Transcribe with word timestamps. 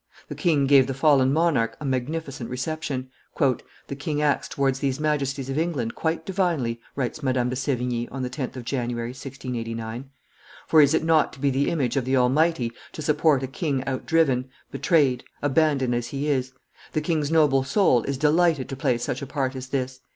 The 0.29 0.33
king 0.33 0.65
gave 0.65 0.87
the 0.87 0.95
fallen 0.95 1.31
monarch 1.31 1.77
a 1.79 1.85
magnificent 1.85 2.49
reception. 2.49 3.11
"The 3.37 3.95
king 3.95 4.19
acts 4.19 4.47
towards 4.47 4.79
these 4.79 4.99
majesties 4.99 5.47
of 5.47 5.59
England 5.59 5.93
quite 5.93 6.25
divinely," 6.25 6.81
writes 6.95 7.21
Madame 7.21 7.49
de 7.49 7.55
Sevigne, 7.55 8.07
on 8.09 8.23
the 8.23 8.29
10th 8.31 8.55
of 8.55 8.65
January, 8.65 9.09
1689: 9.11 10.09
"for 10.67 10.81
is 10.81 10.95
it 10.95 11.03
not 11.03 11.31
to 11.33 11.39
be 11.39 11.51
the 11.51 11.69
image 11.69 11.97
of 11.97 12.05
the 12.05 12.17
Almighty 12.17 12.71
to 12.93 13.01
support 13.03 13.43
a 13.43 13.47
king 13.47 13.85
out 13.85 14.07
driven, 14.07 14.49
betrayed, 14.71 15.23
abandoned 15.43 15.93
as 15.93 16.07
he 16.07 16.27
is? 16.27 16.51
The 16.93 17.01
king's 17.01 17.29
noble 17.29 17.63
soul 17.63 18.01
is 18.05 18.17
delighted 18.17 18.69
to 18.69 18.75
play 18.75 18.97
such 18.97 19.21
a 19.21 19.27
part 19.27 19.55
as 19.55 19.67
this. 19.67 19.99